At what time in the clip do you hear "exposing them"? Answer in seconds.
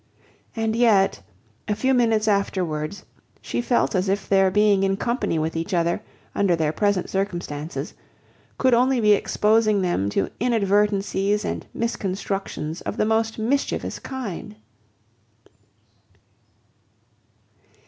9.11-10.09